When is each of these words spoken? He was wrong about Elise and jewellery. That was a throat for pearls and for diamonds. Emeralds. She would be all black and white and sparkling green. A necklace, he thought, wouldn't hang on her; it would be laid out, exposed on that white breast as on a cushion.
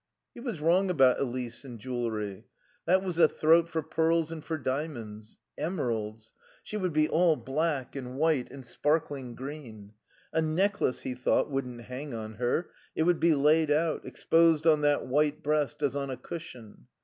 He 0.33 0.39
was 0.39 0.59
wrong 0.59 0.89
about 0.89 1.19
Elise 1.19 1.63
and 1.63 1.77
jewellery. 1.77 2.45
That 2.87 3.03
was 3.03 3.19
a 3.19 3.27
throat 3.27 3.69
for 3.69 3.83
pearls 3.83 4.31
and 4.31 4.43
for 4.43 4.57
diamonds. 4.57 5.37
Emeralds. 5.59 6.33
She 6.63 6.75
would 6.75 6.91
be 6.91 7.07
all 7.07 7.35
black 7.35 7.95
and 7.95 8.15
white 8.17 8.49
and 8.49 8.65
sparkling 8.65 9.35
green. 9.35 9.93
A 10.33 10.41
necklace, 10.41 11.01
he 11.01 11.13
thought, 11.13 11.51
wouldn't 11.51 11.81
hang 11.81 12.15
on 12.15 12.37
her; 12.37 12.71
it 12.95 13.03
would 13.03 13.19
be 13.19 13.35
laid 13.35 13.69
out, 13.69 14.03
exposed 14.03 14.65
on 14.65 14.81
that 14.81 15.05
white 15.05 15.43
breast 15.43 15.83
as 15.83 15.95
on 15.95 16.09
a 16.09 16.17
cushion. 16.17 16.87